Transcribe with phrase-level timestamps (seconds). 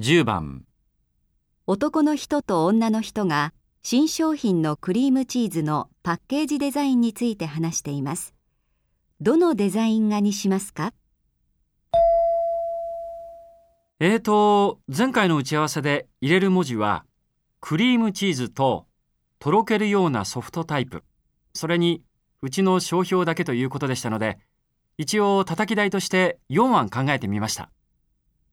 [0.00, 0.62] 10番
[1.66, 3.52] 男の人と女の人が
[3.82, 8.32] 新商品のクリームチーズのパッケージデザインについて話しています。
[9.20, 10.92] どのデザイン画にしますか？
[13.98, 17.04] えーと、前回の打ち合わせで入れる文字は、
[17.60, 18.86] クリームチーズと
[19.40, 21.02] とろけるようなソフトタイプ、
[21.54, 22.04] それに
[22.40, 24.38] うちの商標だけということでしたので、
[24.96, 27.72] 一応叩き台として4案考えてみました。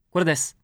[0.10, 0.58] これです。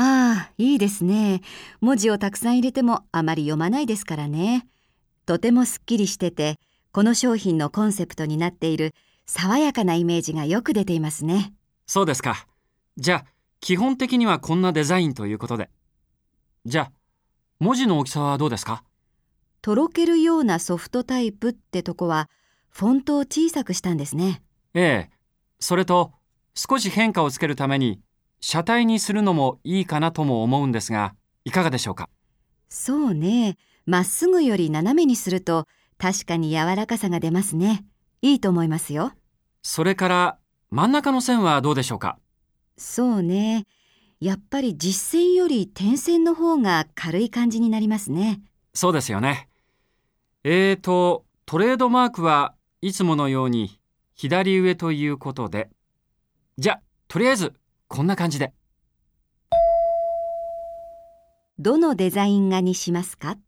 [0.00, 1.40] ああ、いいですね。
[1.80, 4.68] 文字をたくさん入れてもあまり読まないですからね。
[5.26, 6.60] とてもすっきりしてて、
[6.92, 8.94] この商品のコンセプトになっている
[9.26, 11.52] 爽やかなイメージがよく出ていますね。
[11.88, 12.46] そうですか。
[12.96, 13.24] じゃあ、
[13.58, 15.68] 基本的にはこんなデザインということで。
[16.64, 16.92] じゃあ、
[17.58, 18.84] 文字の大きさはどうですか？
[19.62, 22.30] とろけるようなソフトタイプってとこは、
[22.70, 24.42] フォントを小さくしたんですね。
[24.74, 25.10] ええ。
[25.58, 26.12] それと、
[26.54, 28.00] 少し変化をつけるために、
[28.40, 32.08] 車体にするのもいいかなとも思うんですが、いかがでしょうか？
[32.68, 33.56] そうね。
[33.86, 37.84] まっすぐより斜めにすると、確かに柔らかさが出ますね。
[38.22, 39.12] いいと思いますよ。
[39.62, 40.38] それから、
[40.70, 42.18] 真ん中の線はどうでしょうか？
[42.76, 43.66] そうね。
[44.20, 48.40] やっぱり実線より点線の方が軽い感じになりますね。
[48.74, 49.48] そうですよね。
[50.44, 53.80] えーと、トレードマークはいつものように
[54.14, 55.70] 左上ということで。
[56.58, 57.54] じゃ、とりあえず、
[57.88, 58.52] こんな感じで。
[61.58, 63.38] どのデザイン画にしますか？